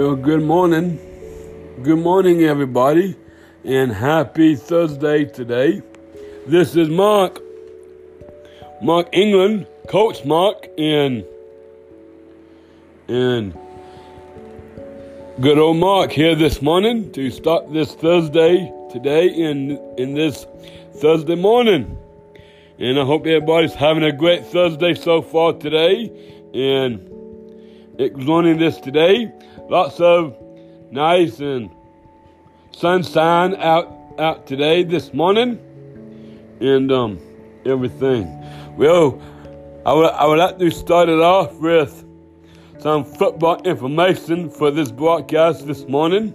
Well, 0.00 0.16
good 0.16 0.42
morning. 0.42 0.98
Good 1.82 1.98
morning, 1.98 2.44
everybody, 2.44 3.16
and 3.66 3.92
happy 3.92 4.56
Thursday 4.56 5.26
today. 5.26 5.82
This 6.46 6.74
is 6.74 6.88
Mark, 6.88 7.38
Mark 8.80 9.10
England, 9.12 9.66
Coach 9.88 10.24
Mark, 10.24 10.68
and 10.78 11.22
and 13.08 13.52
good 15.38 15.58
old 15.58 15.76
Mark 15.76 16.12
here 16.12 16.34
this 16.34 16.62
morning 16.62 17.12
to 17.12 17.30
start 17.30 17.70
this 17.70 17.94
Thursday 17.94 18.72
today 18.90 19.28
in 19.28 19.72
in 19.98 20.14
this 20.14 20.46
Thursday 20.94 21.36
morning. 21.36 21.98
And 22.78 22.98
I 22.98 23.04
hope 23.04 23.26
everybody's 23.26 23.74
having 23.74 24.04
a 24.04 24.12
great 24.12 24.46
Thursday 24.46 24.94
so 24.94 25.20
far 25.20 25.52
today. 25.52 26.10
And 26.54 27.06
joining 27.98 28.56
this 28.56 28.78
today, 28.78 29.30
lots 29.70 30.00
of 30.00 30.36
nice 30.90 31.38
and 31.38 31.70
sunshine 32.72 33.54
out 33.54 33.96
out 34.18 34.44
today 34.44 34.82
this 34.82 35.14
morning, 35.14 35.58
and 36.60 36.90
um 36.90 37.20
everything. 37.64 38.26
Well, 38.76 39.22
I 39.86 39.92
would 39.92 40.10
I 40.10 40.26
would 40.26 40.38
like 40.38 40.58
to 40.58 40.70
start 40.70 41.08
it 41.08 41.20
off 41.20 41.54
with 41.54 42.04
some 42.80 43.04
football 43.04 43.62
information 43.62 44.50
for 44.50 44.72
this 44.72 44.90
broadcast 44.90 45.68
this 45.68 45.86
morning. 45.86 46.34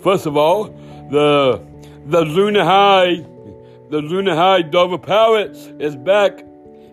First 0.00 0.26
of 0.26 0.36
all, 0.36 0.66
the 1.10 1.60
the 2.06 2.24
Luna 2.24 2.64
High 2.64 3.26
the 3.90 4.00
Luna 4.00 4.36
High 4.36 4.62
Dover 4.62 4.98
Pirates 4.98 5.72
is 5.80 5.96
back 5.96 6.44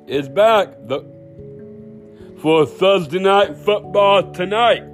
is 0.07 0.27
back 0.27 0.69
the, 0.87 1.05
for 2.41 2.65
Thursday 2.65 3.19
night 3.19 3.55
football 3.55 4.31
tonight. 4.31 4.90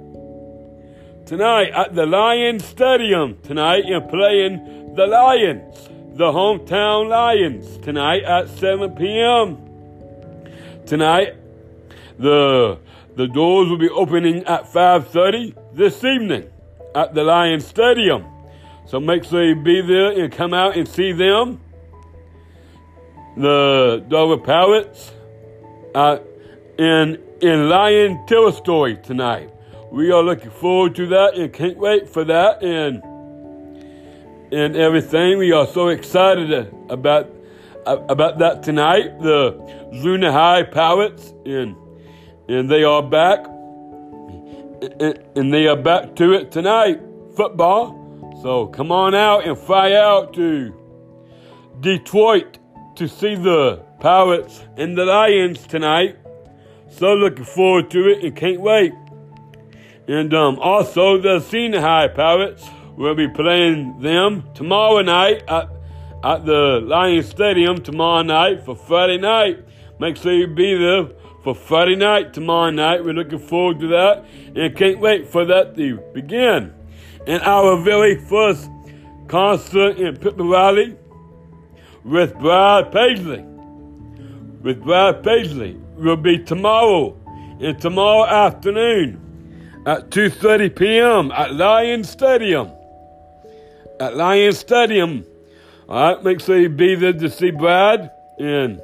Tonight 1.28 1.72
at 1.74 1.94
the 1.94 2.06
Lions 2.06 2.64
Stadium 2.64 3.36
tonight 3.42 3.84
you're 3.84 4.00
playing 4.00 4.94
the 4.94 5.06
Lions, 5.06 5.90
the 6.14 6.24
hometown 6.24 7.10
Lions 7.10 7.76
tonight 7.84 8.22
at 8.22 8.48
7 8.48 8.94
p.m. 8.94 9.58
Tonight, 10.86 11.34
the 12.18 12.78
the 13.14 13.26
doors 13.26 13.68
will 13.68 13.76
be 13.76 13.90
opening 13.90 14.42
at 14.46 14.72
5:30 14.72 15.54
this 15.74 16.02
evening 16.02 16.48
at 16.94 17.12
the 17.12 17.24
Lions 17.24 17.66
Stadium. 17.66 18.24
So 18.86 18.98
make 18.98 19.24
sure 19.24 19.44
you 19.44 19.54
be 19.54 19.82
there 19.82 20.18
and 20.18 20.32
come 20.32 20.54
out 20.54 20.78
and 20.78 20.88
see 20.88 21.12
them. 21.12 21.60
The 23.36 24.02
Dover 24.08 24.38
Pirates 24.38 25.12
uh, 25.94 26.20
in 26.78 27.22
in 27.42 27.68
Lion 27.68 28.26
Story 28.26 28.96
tonight. 28.96 29.50
We 29.90 30.10
are 30.12 30.22
looking 30.22 30.50
forward 30.50 30.94
to 30.96 31.06
that 31.06 31.34
and 31.34 31.50
can't 31.50 31.78
wait 31.78 32.08
for 32.10 32.22
that 32.24 32.62
and 32.62 33.02
and 34.52 34.76
everything. 34.76 35.38
We 35.38 35.52
are 35.52 35.66
so 35.66 35.88
excited 35.88 36.72
about 36.90 37.30
about 37.86 38.38
that 38.38 38.62
tonight. 38.62 39.18
The 39.20 39.88
Luna 39.92 40.30
High 40.30 40.64
Pirates 40.64 41.32
and 41.46 41.74
and 42.48 42.70
they 42.70 42.84
are 42.84 43.02
back 43.02 43.46
and, 45.00 45.18
and 45.34 45.52
they 45.52 45.66
are 45.66 45.76
back 45.76 46.14
to 46.16 46.34
it 46.34 46.52
tonight. 46.52 47.00
Football. 47.34 47.96
So 48.42 48.66
come 48.66 48.92
on 48.92 49.14
out 49.14 49.46
and 49.46 49.56
fly 49.56 49.92
out 49.92 50.34
to 50.34 50.74
Detroit 51.80 52.58
to 52.96 53.08
see 53.08 53.36
the 53.36 53.82
Pirates 54.00 54.64
and 54.76 54.98
the 54.98 55.06
Lions 55.06 55.66
tonight. 55.66 56.18
So 56.90 57.14
looking 57.14 57.44
forward 57.44 57.90
to 57.92 58.08
it 58.10 58.22
and 58.22 58.36
can't 58.36 58.60
wait. 58.60 58.92
And 60.08 60.32
um, 60.32 60.58
also 60.58 61.20
the 61.20 61.38
Senior 61.40 61.82
High 61.82 62.08
Pirates 62.08 62.66
will 62.96 63.14
be 63.14 63.28
playing 63.28 64.00
them 64.00 64.42
tomorrow 64.54 65.02
night 65.02 65.42
at, 65.46 65.68
at 66.24 66.46
the 66.46 66.80
Lions 66.82 67.28
Stadium 67.28 67.82
tomorrow 67.82 68.22
night 68.22 68.64
for 68.64 68.74
Friday 68.74 69.18
night. 69.18 69.62
Make 70.00 70.16
sure 70.16 70.32
you 70.32 70.46
be 70.46 70.74
there 70.74 71.10
for 71.44 71.54
Friday 71.54 71.94
night 71.94 72.32
tomorrow 72.32 72.70
night. 72.70 73.04
We're 73.04 73.12
looking 73.12 73.38
forward 73.38 73.80
to 73.80 73.88
that 73.88 74.24
and 74.56 74.74
can't 74.74 74.98
wait 74.98 75.28
for 75.28 75.44
that 75.44 75.76
to 75.76 75.98
begin. 76.14 76.72
And 77.26 77.42
our 77.42 77.76
very 77.76 78.18
first 78.18 78.70
concert 79.26 79.98
in 79.98 80.16
Pippa 80.16 80.48
Valley 80.48 80.96
with 82.02 82.34
Brad 82.38 82.90
Paisley. 82.92 83.44
With 84.62 84.82
Brad 84.82 85.22
Paisley 85.22 85.78
will 85.98 86.16
be 86.16 86.38
tomorrow 86.42 87.14
and 87.60 87.78
tomorrow 87.78 88.24
afternoon 88.24 89.27
at 89.88 90.10
2.30 90.10 90.76
p.m. 90.76 91.32
at 91.32 91.54
Lion 91.54 92.04
Stadium. 92.04 92.70
At 93.98 94.16
Lion 94.16 94.52
Stadium. 94.52 95.24
All 95.88 96.14
right, 96.14 96.22
make 96.22 96.40
sure 96.42 96.58
you 96.58 96.68
be 96.68 96.94
there 96.94 97.14
to 97.14 97.30
see 97.30 97.50
Brad. 97.50 98.10
And, 98.38 98.82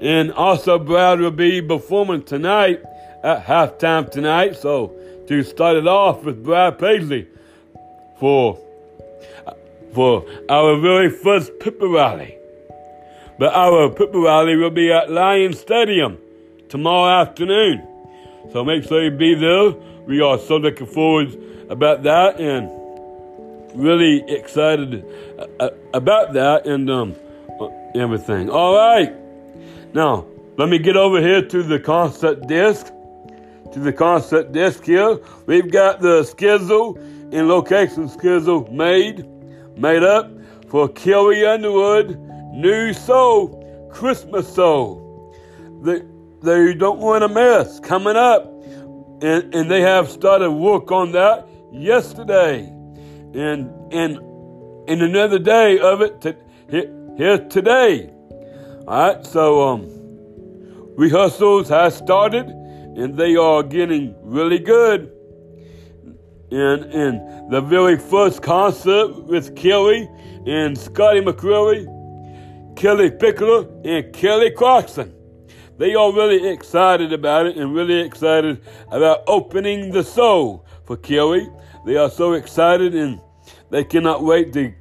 and 0.00 0.32
also 0.32 0.78
Brad 0.78 1.20
will 1.20 1.30
be 1.30 1.60
performing 1.60 2.22
tonight 2.22 2.82
at 3.22 3.44
halftime 3.44 4.10
tonight. 4.10 4.56
So 4.56 4.94
to 5.28 5.42
start 5.42 5.76
it 5.76 5.86
off 5.86 6.24
with 6.24 6.42
Brad 6.42 6.78
Paisley 6.78 7.28
for, 8.18 8.58
for 9.92 10.24
our 10.48 10.80
very 10.80 11.10
first 11.10 11.52
Pippa 11.60 11.86
Rally. 11.86 12.34
But 13.38 13.52
our 13.52 13.90
Pippa 13.90 14.18
Rally 14.18 14.56
will 14.56 14.70
be 14.70 14.90
at 14.90 15.10
Lion 15.10 15.52
Stadium 15.52 16.16
tomorrow 16.70 17.20
afternoon. 17.20 17.86
So 18.52 18.64
make 18.64 18.84
sure 18.84 19.04
you 19.04 19.10
be 19.10 19.34
there. 19.34 19.74
We 20.06 20.20
are 20.20 20.38
so 20.38 20.56
looking 20.56 20.86
forward 20.86 21.36
about 21.70 22.02
that 22.02 22.38
and 22.38 22.70
really 23.74 24.22
excited 24.30 25.04
uh, 25.38 25.46
uh, 25.58 25.70
about 25.94 26.34
that 26.34 26.66
and 26.66 26.90
um, 26.90 27.16
uh, 27.60 27.68
everything. 27.94 28.50
All 28.50 28.76
right. 28.76 29.14
Now, 29.94 30.26
let 30.56 30.68
me 30.68 30.78
get 30.78 30.96
over 30.96 31.20
here 31.20 31.42
to 31.42 31.62
the 31.62 31.80
concert 31.80 32.46
disc. 32.46 32.86
To 33.72 33.80
the 33.80 33.92
concert 33.92 34.52
disc 34.52 34.84
here. 34.84 35.18
We've 35.46 35.70
got 35.70 36.00
the 36.00 36.22
schedule 36.24 36.96
and 37.32 37.48
location 37.48 38.08
schedule 38.08 38.68
made, 38.70 39.26
made 39.76 40.02
up 40.02 40.30
for 40.68 40.88
Kelly 40.88 41.44
Underwood, 41.44 42.18
New 42.52 42.92
Soul, 42.92 43.88
Christmas 43.90 44.52
Soul. 44.52 45.34
They, 45.82 46.02
they 46.42 46.74
don't 46.74 47.00
want 47.00 47.22
to 47.22 47.28
miss 47.28 47.80
coming 47.80 48.16
up. 48.16 48.53
And, 49.24 49.54
and 49.54 49.70
they 49.70 49.80
have 49.80 50.10
started 50.10 50.50
work 50.50 50.92
on 50.92 51.12
that 51.12 51.48
yesterday. 51.72 52.66
And, 53.32 53.70
and, 53.90 54.18
and 54.86 55.00
another 55.00 55.38
day 55.38 55.78
of 55.78 56.02
it 56.02 56.20
to, 56.20 56.36
here, 56.68 57.14
here 57.16 57.38
today. 57.38 58.10
All 58.86 59.14
right, 59.14 59.24
so 59.24 59.66
um, 59.66 59.86
rehearsals 60.94 61.70
have 61.70 61.94
started 61.94 62.48
and 62.48 63.16
they 63.16 63.34
are 63.34 63.62
getting 63.62 64.14
really 64.20 64.58
good. 64.58 65.10
And, 66.50 66.84
and 66.92 67.50
the 67.50 67.62
very 67.62 67.96
first 67.96 68.42
concert 68.42 69.24
with 69.24 69.56
Kelly 69.56 70.06
and 70.46 70.76
Scotty 70.76 71.22
McCreery, 71.22 71.86
Kellie 72.76 73.10
Pickler, 73.10 73.70
and 73.86 74.12
Kelly 74.12 74.50
Clarkson. 74.50 75.13
They 75.76 75.94
are 75.94 76.12
really 76.12 76.48
excited 76.48 77.12
about 77.12 77.46
it 77.46 77.56
and 77.56 77.74
really 77.74 78.00
excited 78.00 78.62
about 78.90 79.24
opening 79.26 79.90
the 79.90 80.04
soul 80.04 80.64
for 80.84 80.96
Kelly. 80.96 81.48
They 81.84 81.96
are 81.96 82.10
so 82.10 82.34
excited 82.34 82.94
and 82.94 83.20
they 83.70 83.84
cannot 83.84 84.22
wait 84.22 84.52
to 84.52 84.72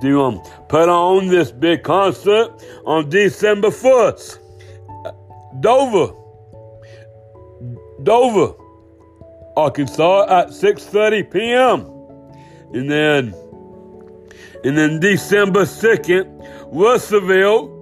to 0.00 0.22
um, 0.22 0.42
put 0.68 0.88
on 0.88 1.28
this 1.28 1.52
big 1.52 1.84
concert 1.84 2.50
on 2.84 3.08
December 3.08 3.68
1st. 3.68 4.38
Dover. 5.60 6.14
Dover, 8.02 8.54
Arkansas 9.56 10.26
at 10.28 10.48
6:30 10.48 11.30
p.m. 11.30 11.90
And 12.74 12.90
then 12.90 13.34
and 14.64 14.76
then 14.78 14.98
December 14.98 15.64
2nd, 15.64 16.26
Russellville, 16.72 17.73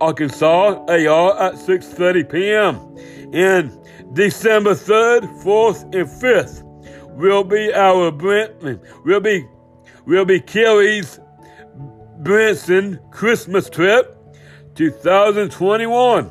Arkansas, 0.00 0.84
AR 0.88 1.42
at 1.42 1.54
6:30 1.54 2.30
p.m. 2.30 3.32
And 3.32 3.72
December 4.14 4.74
3rd, 4.74 5.42
4th, 5.42 5.82
and 5.94 6.08
5th 6.08 6.62
will 7.16 7.44
be 7.44 7.72
our 7.72 8.10
Brent 8.10 8.80
will 9.04 9.20
be 9.20 9.46
will 10.06 10.24
be 10.24 10.40
Kelly's 10.40 11.20
Branson 12.18 12.98
Christmas 13.10 13.70
trip 13.70 14.16
2021. 14.74 16.30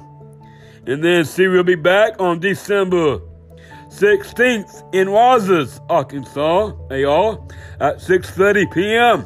And 0.86 1.04
then 1.04 1.26
she 1.26 1.48
will 1.48 1.64
be 1.64 1.76
back 1.76 2.20
on 2.20 2.40
December 2.40 3.20
16th 3.88 4.94
in 4.94 5.12
Wazas, 5.12 5.80
Arkansas, 5.90 6.74
AR 6.90 7.48
at 7.80 7.98
6:30 7.98 8.74
p.m. 8.74 9.26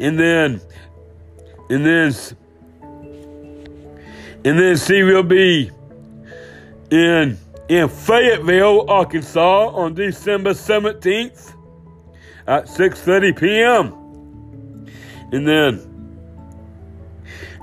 And 0.00 0.18
then 0.18 0.60
and 1.68 1.84
then 1.84 2.12
and 4.44 4.58
then 4.58 4.76
she 4.76 5.02
will 5.02 5.22
be 5.22 5.70
in 6.90 7.38
in 7.68 7.88
Fayetteville, 7.88 8.88
Arkansas 8.88 9.68
on 9.68 9.94
December 9.94 10.50
17th 10.50 11.54
at 12.46 12.64
6:30 12.66 13.38
p.m. 13.38 14.86
And 15.32 15.46
then 15.46 15.88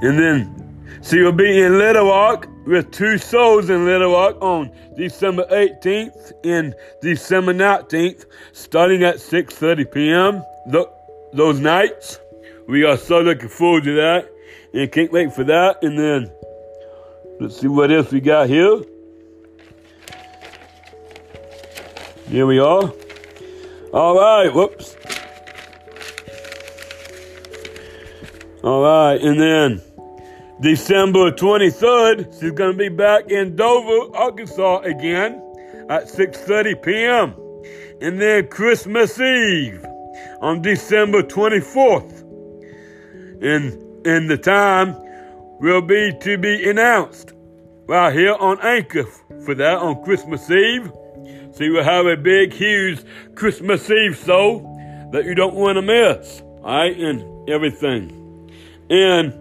and 0.01 0.19
then 0.19 0.99
she 1.01 1.21
will 1.21 1.31
be 1.31 1.61
in 1.61 1.77
Little 1.77 2.07
Rock 2.07 2.47
with 2.65 2.91
two 2.91 3.17
souls 3.17 3.69
in 3.69 3.85
Little 3.85 4.11
Rock 4.11 4.41
on 4.41 4.71
December 4.97 5.45
18th 5.51 6.31
and 6.43 6.73
December 7.01 7.53
19th, 7.53 8.25
starting 8.53 9.03
at 9.03 9.15
6:30 9.15 9.91
p.m. 9.91 10.43
Th- 10.71 10.87
those 11.33 11.59
nights, 11.59 12.19
we 12.67 12.83
are 12.83 12.97
so 12.97 13.21
looking 13.21 13.49
forward 13.49 13.83
to 13.83 13.95
that, 13.95 14.29
and 14.73 14.91
can't 14.91 15.11
wait 15.11 15.33
for 15.33 15.43
that. 15.43 15.83
And 15.83 15.97
then 15.97 16.31
let's 17.39 17.59
see 17.59 17.67
what 17.67 17.91
else 17.91 18.11
we 18.11 18.21
got 18.21 18.49
here. 18.49 18.81
Here 22.27 22.45
we 22.45 22.59
are. 22.59 22.91
All 23.93 24.17
right, 24.17 24.53
whoops. 24.53 24.95
All 28.63 28.81
right, 28.81 29.21
and 29.21 29.39
then 29.39 29.81
December 30.61 31.31
23rd, 31.31 32.39
she's 32.39 32.51
going 32.51 32.71
to 32.71 32.77
be 32.77 32.89
back 32.89 33.29
in 33.29 33.55
Dover, 33.55 34.15
Arkansas 34.15 34.79
again 34.79 35.41
at 35.89 36.05
6:30 36.07 36.81
p.m. 36.81 37.35
And 38.01 38.19
then 38.19 38.47
Christmas 38.47 39.19
Eve 39.19 39.85
on 40.41 40.61
December 40.61 41.21
24th. 41.23 42.21
And 43.41 43.81
and 44.05 44.29
the 44.29 44.37
time 44.37 44.95
will 45.59 45.81
be 45.81 46.13
to 46.21 46.37
be 46.37 46.69
announced 46.69 47.33
right 47.87 48.13
here 48.13 48.35
on 48.35 48.59
Anchor 48.61 49.05
for 49.45 49.55
that 49.55 49.77
on 49.77 50.03
Christmas 50.03 50.49
Eve. 50.49 50.91
So 51.53 51.63
you 51.63 51.73
will 51.73 51.83
have 51.83 52.05
a 52.05 52.17
big, 52.17 52.53
huge 52.53 53.03
Christmas 53.35 53.89
Eve 53.89 54.17
show 54.25 54.59
that 55.11 55.25
you 55.25 55.35
don't 55.35 55.55
want 55.55 55.77
to 55.77 55.81
miss. 55.81 56.41
All 56.41 56.63
right, 56.63 56.97
and 56.97 57.49
everything. 57.49 58.51
And 58.89 59.33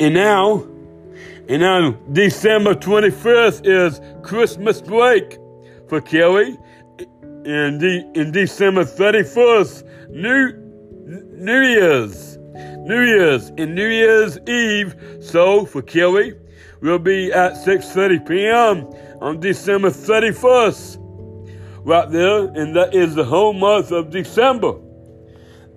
and 0.00 0.14
now, 0.14 0.66
and 1.48 1.62
now 1.62 1.92
December 2.12 2.74
25th 2.74 3.64
is 3.64 4.00
Christmas 4.22 4.80
break 4.80 5.38
for 5.88 6.00
Kelly. 6.00 6.58
And 7.46 7.80
de- 7.80 8.10
in 8.14 8.32
December 8.32 8.84
31st, 8.84 10.10
New 10.10 10.52
New 11.36 11.60
Year's. 11.60 12.33
New 12.84 13.00
Year's 13.00 13.48
and 13.56 13.74
New 13.74 13.88
Year's 13.88 14.38
Eve. 14.46 14.94
So 15.20 15.64
for 15.64 15.82
Kelly, 15.82 16.34
will 16.82 16.98
be 16.98 17.32
at 17.32 17.54
6:30 17.54 18.28
p.m. 18.28 18.86
on 19.22 19.40
December 19.40 19.88
31st. 19.88 20.98
Right 21.82 22.10
there, 22.10 22.44
and 22.44 22.76
that 22.76 22.94
is 22.94 23.14
the 23.14 23.24
whole 23.24 23.54
month 23.54 23.90
of 23.90 24.10
December. 24.10 24.74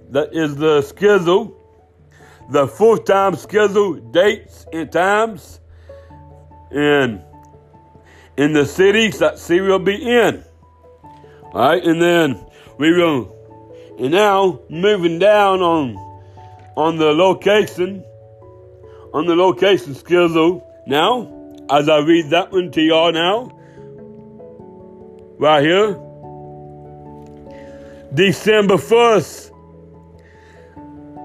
That 0.09 0.33
is 0.33 0.56
the 0.56 0.81
schedule, 0.81 1.56
the 2.50 2.68
full-time 2.68 3.36
schedule, 3.36 3.95
dates 3.95 4.65
and 4.71 4.92
times, 4.92 5.59
and 6.71 7.21
in 8.38 8.54
the 8.54 8.65
cities 8.65 9.19
that 9.19 9.39
she 9.39 9.59
will 9.59 9.80
be 9.80 9.95
in. 9.95 10.44
All 11.54 11.69
right, 11.69 11.83
and 11.83 12.01
then 12.01 12.45
we 12.77 12.92
will, 12.92 13.36
and 14.00 14.12
now 14.12 14.59
moving 14.69 15.19
down 15.19 15.62
on 15.62 16.06
on 16.78 16.98
the 16.98 17.12
location, 17.12 18.06
on 19.14 19.26
the 19.26 19.36
location 19.36 19.96
schedule. 19.96 20.64
Now, 20.86 21.34
as 21.70 21.90
I 21.90 21.98
read 21.98 22.30
that 22.30 22.52
one 22.52 22.72
to 22.72 22.82
y'all 22.82 23.12
now, 23.12 23.52
right 25.40 25.64
here, 25.64 26.00
December 28.14 28.76
1st, 28.76 29.52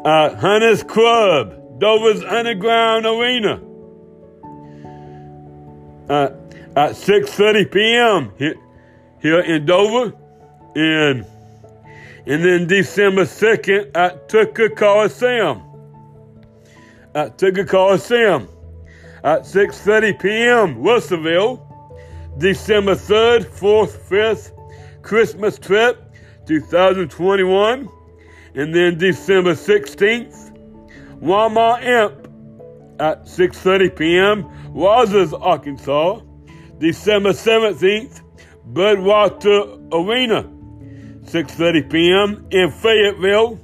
at 0.05 0.35
Hunters 0.39 0.83
Club, 0.83 1.79
Dover's 1.79 2.25
Underground 2.25 3.07
Arena, 3.07 3.63
uh, 6.09 6.31
at 6.75 6.93
6.30 6.93 7.71
p.m. 7.71 8.33
Here, 8.39 8.57
here 9.21 9.41
in 9.41 9.67
Dover, 9.67 10.15
and, 10.75 11.27
and 12.27 12.45
then 12.45 12.67
December 12.67 13.25
2nd 13.25 13.97
at 13.97 14.29
Tucker 14.29 14.69
Coliseum, 14.69 15.63
at 17.15 17.39
Tucker 17.39 17.65
Coliseum, 17.65 18.49
at 19.25 19.43
6.30 19.43 20.21
p.m. 20.21 20.77
Wilsonville, 20.77 21.61
December 22.39 22.95
3rd, 22.95 23.45
4th, 23.45 23.99
5th, 24.09 25.03
Christmas 25.03 25.59
trip 25.59 26.03
2021. 26.47 27.89
And 28.55 28.75
then 28.75 28.99
December 28.99 29.55
16th, 29.55 30.51
Walmart 31.21 31.83
AMP 31.83 32.29
at 33.01 33.25
6.30 33.25 33.97
p.m. 33.97 34.75
Rogers, 34.75 35.33
Arkansas. 35.33 36.21
December 36.79 37.31
17th, 37.31 38.23
Budweiser 38.73 39.79
Arena, 39.93 40.43
6.30 41.25 41.91
p.m. 41.91 42.47
in 42.51 42.71
Fayetteville. 42.71 43.59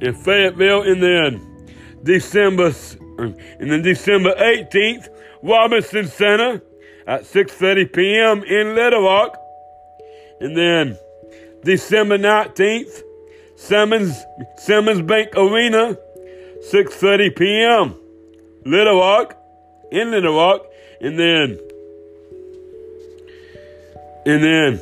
In 0.00 0.14
Fayetteville, 0.14 0.82
and 0.82 1.02
then 1.02 1.66
December 2.02 2.72
um, 3.18 3.36
and 3.58 3.70
then 3.70 3.82
December 3.82 4.34
18th, 4.34 5.08
Robinson 5.42 6.06
Center 6.06 6.62
at 7.06 7.22
6.30 7.22 7.92
p.m. 7.92 8.42
in 8.42 8.74
Little 8.74 9.02
Rock. 9.02 9.36
And 10.40 10.56
then 10.56 10.98
December 11.64 12.18
19th, 12.18 13.02
Simmons, 13.56 14.24
Simmons 14.56 15.02
Bank 15.02 15.36
Arena, 15.36 15.96
6.30 16.72 17.36
p.m. 17.36 17.94
Little 18.64 18.98
Rock, 18.98 19.36
in 19.90 20.10
Little 20.10 20.34
Rock. 20.34 20.66
And 21.00 21.18
then, 21.18 21.58
and 24.24 24.42
then, 24.42 24.80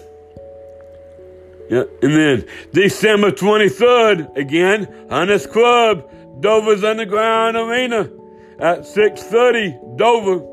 yeah, 1.70 1.84
and 2.02 2.12
then 2.12 2.46
December 2.72 3.30
23rd, 3.30 4.36
again, 4.36 5.06
Hunters 5.08 5.46
Club, 5.46 6.02
Dover's 6.40 6.82
Underground 6.82 7.56
Arena 7.56 8.10
at 8.58 8.80
6.30, 8.80 9.96
Dover. 9.96 10.44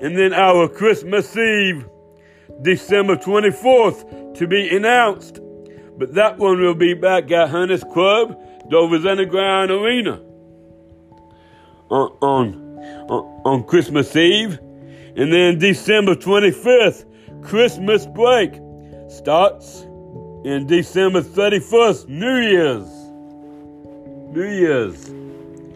And 0.00 0.18
then 0.18 0.34
our 0.34 0.68
Christmas 0.68 1.36
Eve, 1.36 1.86
December 2.62 3.14
24th, 3.14 4.34
to 4.38 4.48
be 4.48 4.76
announced. 4.76 5.38
But 5.98 6.14
that 6.14 6.36
one 6.36 6.60
will 6.60 6.74
be 6.74 6.94
back 6.94 7.30
at 7.30 7.48
Hunters 7.50 7.84
Club, 7.84 8.36
Dover's 8.68 9.06
Underground 9.06 9.70
Arena 9.70 10.20
uh, 11.92 11.94
on, 11.94 12.10
on, 12.20 13.08
on, 13.08 13.42
on 13.44 13.62
Christmas 13.62 14.16
Eve. 14.16 14.58
And 15.14 15.32
then 15.32 15.60
December 15.60 16.16
25th, 16.16 17.04
Christmas 17.44 18.04
break 18.06 18.54
starts 19.08 19.86
in 20.46 20.64
December 20.64 21.22
31st, 21.22 22.08
New 22.08 22.36
Year's. 22.36 22.88
New 24.32 24.48
Year's. 24.48 25.08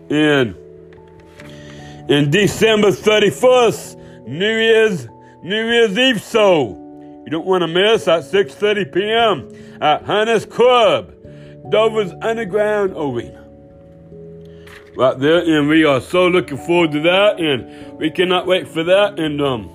And 0.09 0.55
in 2.09 2.31
December 2.31 2.93
31st, 2.93 4.29
New 4.29 4.59
Year's 4.59 5.09
New 5.43 5.71
Year's 5.73 5.99
Eve 5.99 6.23
so. 6.23 6.69
You 7.25 7.31
don't 7.31 7.47
want 7.47 7.63
to 7.63 7.67
miss 7.67 8.07
at 8.07 8.23
6:30 8.23 8.93
p.m. 8.93 9.83
at 9.83 10.05
Hunters 10.05 10.47
Club, 10.47 11.15
Dover's 11.71 12.13
Underground 12.23 12.93
Arena. 12.93 13.45
Right 14.97 15.19
there, 15.19 15.39
and 15.39 15.69
we 15.69 15.85
are 15.85 16.01
so 16.01 16.29
looking 16.29 16.59
forward 16.59 16.93
to 16.93 17.01
that, 17.01 17.41
and 17.41 17.99
we 17.99 18.09
cannot 18.11 18.47
wait 18.47 18.69
for 18.69 18.85
that, 18.85 19.19
and 19.19 19.41
um, 19.41 19.69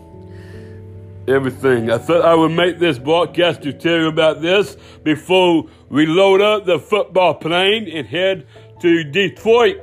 everything. 1.27 1.89
I 1.89 1.98
thought 1.98 2.24
I 2.24 2.36
would 2.36 2.51
make 2.51 2.79
this 2.79 3.00
broadcast 3.00 3.63
to 3.63 3.74
tell 3.74 3.98
you 3.98 4.08
about 4.08 4.41
this 4.41 4.77
before 5.03 5.65
we 5.89 6.05
load 6.05 6.41
up 6.41 6.65
the 6.65 6.79
football 6.79 7.36
plane 7.36 7.88
and 7.88 8.08
head 8.08 8.46
to 8.82 9.03
Detroit. 9.03 9.82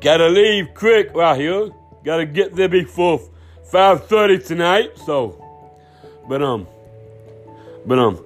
Gotta 0.00 0.28
leave 0.28 0.74
quick 0.74 1.14
right 1.14 1.38
here. 1.38 1.70
Gotta 2.04 2.26
get 2.26 2.56
there 2.56 2.68
before 2.68 3.20
5:30 3.70 4.46
tonight. 4.46 4.98
So, 5.04 5.44
but 6.28 6.42
um, 6.42 6.66
but 7.86 7.98
um, 7.98 8.24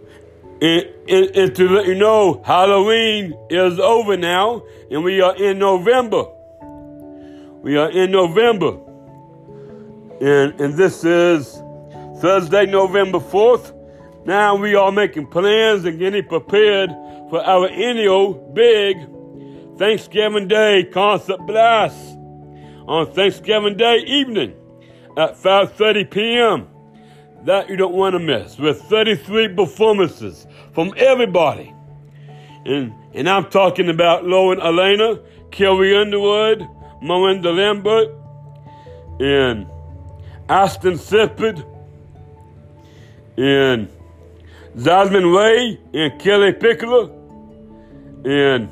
and, 0.61 0.87
and, 1.09 1.37
and 1.37 1.57
to 1.57 1.69
let 1.69 1.87
you 1.87 1.95
know, 1.95 2.43
Halloween 2.45 3.37
is 3.51 3.79
over 3.79 4.17
now, 4.17 4.63
and 4.91 5.03
we 5.03 5.21
are 5.21 5.37
in 5.37 5.59
November. 5.59 6.25
We 7.63 7.77
are 7.77 7.91
in 7.91 8.11
November, 8.13 8.79
and 10.21 10.61
and 10.61 10.75
this 10.75 11.05
is 11.05 11.61
Thursday, 12.21 12.67
November 12.67 13.19
4th. 13.19 13.73
Now 14.27 14.57
we 14.57 14.75
are 14.75 14.93
making 14.93 15.27
plans 15.27 15.85
and 15.85 15.99
getting 15.99 16.27
prepared 16.27 16.91
for 17.29 17.43
our 17.45 17.69
annual 17.69 18.35
big 18.55 18.97
Thanksgiving 19.79 20.49
Day 20.49 20.85
concert 20.85 21.41
blast 21.47 22.17
on 22.87 23.13
Thanksgiving 23.13 23.77
Day 23.77 23.99
evening 23.99 24.55
at 25.17 25.37
5:30 25.37 26.11
p.m. 26.11 26.69
That 27.45 27.69
you 27.69 27.77
don't 27.77 27.95
want 27.95 28.15
to 28.15 28.19
miss 28.19 28.59
with 28.59 28.81
33 28.83 29.49
performances 29.55 30.47
from 30.73 30.95
everybody. 30.97 31.75
And 32.65 32.95
and 33.13 33.29
I'm 33.29 33.51
talking 33.51 33.91
about 33.91 34.25
Lauren 34.25 34.61
Alaina, 34.61 35.21
Carrie 35.51 35.97
Underwood, 35.97 36.67
Melinda 37.03 37.53
Lambert, 37.53 38.09
and 39.21 39.67
Aston 40.49 40.95
Sippard, 40.95 41.65
and 43.37 43.89
Jasmine 44.77 45.27
Rae, 45.27 45.79
and 45.93 46.21
Kellie 46.21 46.53
Pickler, 46.53 47.11
and 48.25 48.69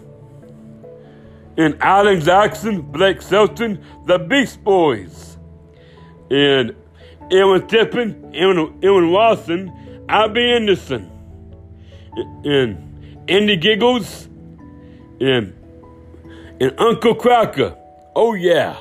and 1.57 1.77
Alan 1.81 2.21
Jackson, 2.21 2.81
Blake 2.81 3.21
Shelton, 3.21 3.85
the 4.07 4.19
Beast 4.19 4.63
Boys, 4.65 5.37
and 6.31 6.75
Aaron 7.31 7.67
Tippin, 7.67 8.31
Aaron, 8.35 8.79
Aaron 8.83 9.11
Watson, 9.11 10.05
Abby 10.09 10.53
Anderson, 10.53 11.11
and 12.45 13.23
Andy 13.29 13.57
Giggles, 13.57 14.27
and, 15.21 15.55
and 16.61 16.75
Uncle 16.79 17.15
Kracker. 17.15 17.77
Oh, 18.15 18.35
yeah. 18.35 18.79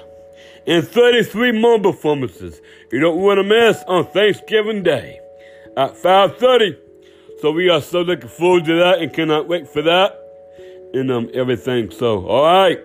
And 0.68 0.88
33 0.88 1.54
more 1.54 1.80
performances 1.80 2.62
you 2.92 3.00
don't 3.00 3.20
want 3.20 3.38
to 3.38 3.44
miss 3.44 3.82
on 3.88 4.06
Thanksgiving 4.08 4.84
Day 4.84 5.21
at 5.78 5.96
5.30. 5.96 6.78
So 7.42 7.52
we 7.52 7.70
are 7.70 7.82
so 7.82 8.02
looking 8.02 8.30
forward 8.30 8.66
to 8.66 8.76
that 8.80 9.00
and 9.00 9.12
cannot 9.12 9.48
wait 9.48 9.68
for 9.68 9.82
that 9.82 10.18
and 10.94 11.12
um, 11.12 11.30
everything. 11.34 11.92
So, 11.92 12.26
all 12.28 12.44
right. 12.44 12.80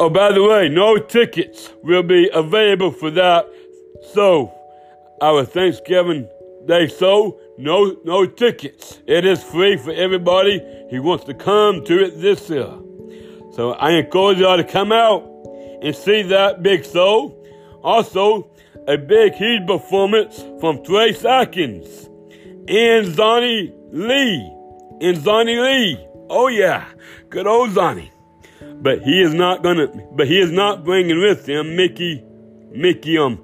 Oh, 0.00 0.10
by 0.10 0.32
the 0.32 0.42
way, 0.42 0.68
no 0.68 0.96
tickets 0.98 1.72
will 1.82 2.02
be 2.02 2.30
available 2.32 2.92
for 2.92 3.10
that. 3.10 3.48
So, 4.12 4.52
our 5.20 5.44
Thanksgiving 5.44 6.28
Day 6.66 6.86
show, 6.86 7.40
no, 7.56 7.96
no 8.04 8.26
tickets. 8.26 9.00
It 9.06 9.24
is 9.24 9.42
free 9.42 9.76
for 9.76 9.92
everybody 9.92 10.62
who 10.90 11.02
wants 11.02 11.24
to 11.24 11.34
come 11.34 11.84
to 11.84 12.04
it 12.04 12.20
this 12.20 12.48
year. 12.48 12.72
So, 13.52 13.72
I 13.72 13.92
encourage 13.92 14.38
y'all 14.38 14.56
to 14.56 14.64
come 14.64 14.92
out 14.92 15.22
and 15.82 15.94
see 15.94 16.22
that 16.22 16.62
big 16.62 16.84
show. 16.84 17.34
Also, 17.82 18.50
a 18.88 18.96
big 18.96 19.34
huge 19.34 19.66
performance 19.66 20.42
from 20.60 20.82
Trey 20.82 21.10
Atkins 21.10 22.06
and 22.66 23.06
Zonnie 23.06 23.72
Lee. 23.92 24.54
And 25.00 25.18
Zonnie 25.18 25.62
Lee. 25.62 26.06
Oh 26.30 26.48
yeah, 26.48 26.88
good 27.28 27.46
old 27.46 27.70
Zonnie. 27.70 28.10
But 28.80 29.02
he 29.02 29.20
is 29.20 29.34
not 29.34 29.62
gonna. 29.62 29.88
But 30.12 30.26
he 30.26 30.40
is 30.40 30.50
not 30.50 30.84
bringing 30.84 31.20
with 31.20 31.46
him 31.46 31.76
Mickey, 31.76 32.24
Mickey 32.72 33.18
um, 33.18 33.38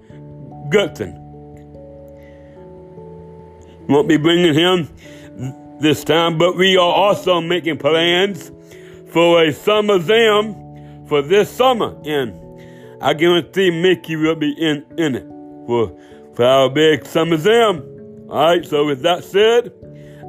Gutson. 0.70 1.20
Won't 3.88 4.08
be 4.08 4.16
bringing 4.16 4.54
him 4.54 4.88
this 5.78 6.04
time. 6.04 6.38
But 6.38 6.56
we 6.56 6.76
are 6.76 6.92
also 6.92 7.40
making 7.40 7.78
plans 7.78 8.50
for 9.12 9.44
a 9.44 9.52
summer 9.52 9.98
jam 9.98 11.06
for 11.06 11.20
this 11.20 11.50
summer, 11.50 11.96
and 12.04 12.32
I 13.04 13.12
guarantee 13.12 13.70
Mickey 13.70 14.16
will 14.16 14.34
be 14.34 14.52
in 14.52 14.84
in 14.96 15.14
it 15.14 15.26
for 15.66 15.94
for 16.34 16.44
our 16.44 16.70
big 16.70 17.04
summer 17.04 17.36
jam. 17.36 17.82
All 18.30 18.46
right. 18.46 18.64
So 18.64 18.86
with 18.86 19.02
that 19.02 19.24
said, 19.24 19.72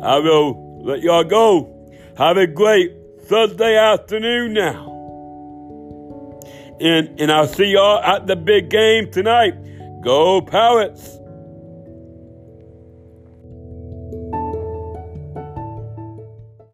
I 0.04 0.20
will 0.20 0.84
let 0.84 1.02
y'all 1.02 1.24
go. 1.24 1.72
Have 2.18 2.38
a 2.38 2.46
great 2.46 2.92
Thursday 3.24 3.78
afternoon 3.78 4.54
now. 4.54 4.92
And, 6.82 7.20
and 7.20 7.32
I'll 7.32 7.48
see 7.48 7.72
y'all 7.72 8.04
at 8.04 8.28
the 8.28 8.36
big 8.36 8.70
game 8.70 9.10
tonight. 9.10 9.54
Go 10.02 10.42
Pirates! 10.42 11.20